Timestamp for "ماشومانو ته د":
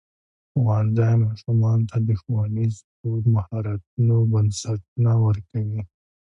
1.23-2.09